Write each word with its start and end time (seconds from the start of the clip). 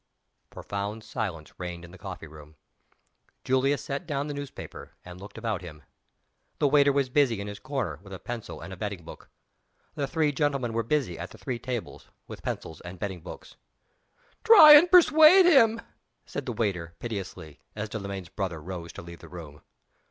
Profound 0.49 1.03
silence 1.03 1.53
reigned 1.59 1.85
in 1.85 1.91
the 1.91 1.97
coffee 1.99 2.25
room. 2.25 2.55
Julius 3.43 3.87
laid 3.87 4.07
down 4.07 4.25
the 4.25 4.33
newspaper, 4.33 4.93
and 5.05 5.21
looked 5.21 5.37
about 5.37 5.61
him. 5.61 5.83
The 6.57 6.67
waiter 6.67 6.91
was 6.91 7.09
busy, 7.09 7.39
in 7.39 7.45
his 7.45 7.59
corner, 7.59 7.99
with 8.01 8.11
a 8.11 8.17
pencil 8.17 8.61
and 8.61 8.73
a 8.73 8.75
betting 8.75 9.03
book. 9.05 9.29
The 9.93 10.07
three 10.07 10.31
gentlemen 10.31 10.73
were 10.73 10.81
busy, 10.81 11.19
at 11.19 11.29
the 11.29 11.37
three 11.37 11.59
tables, 11.59 12.09
with 12.27 12.41
pencils 12.41 12.81
and 12.81 12.97
betting 12.97 13.21
books. 13.21 13.57
"Try 14.43 14.73
and 14.73 14.89
persuade 14.89 15.45
him!" 15.45 15.79
said 16.25 16.47
the 16.47 16.53
waiter, 16.53 16.95
piteously, 16.97 17.59
as 17.75 17.87
Delamayn's 17.87 18.29
brother 18.29 18.59
rose 18.59 18.91
to 18.93 19.03
leave 19.03 19.19
the 19.19 19.29
room. 19.29 19.61